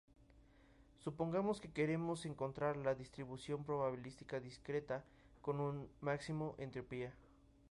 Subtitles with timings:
[1.03, 5.05] Supongamos que queremos encontrar la distribución probabilística discreta
[5.43, 7.13] con máxima entropía.